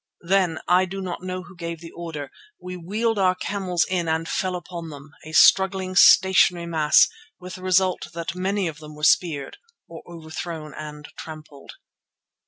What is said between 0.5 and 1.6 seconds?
I do not know who